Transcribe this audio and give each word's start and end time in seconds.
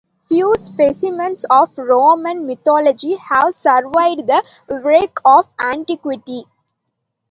Few 0.27 0.55
specimens 0.57 1.45
of 1.47 1.77
Roman 1.77 2.47
mythology 2.47 3.17
have 3.17 3.53
survived 3.53 4.25
the 4.25 4.43
wreck 4.83 5.19
of 5.23 5.47
antiquity. 5.59 6.45